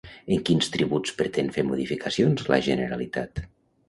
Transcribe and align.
En 0.35 0.39
quins 0.45 0.69
tributs 0.75 1.11
pretén 1.19 1.51
fer 1.57 1.63
modificacions 1.71 2.47
la 2.53 2.59
Generalitat? 2.69 3.43